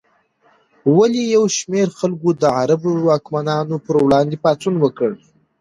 ولې 0.97 1.21
یو 1.35 1.43
شمېر 1.57 1.87
خلکو 1.99 2.29
د 2.41 2.43
عربو 2.59 2.91
واکمنانو 3.07 3.75
پر 3.85 3.95
وړاندې 4.05 4.37
پاڅون 4.43 4.75
وکړ؟ 4.79 5.11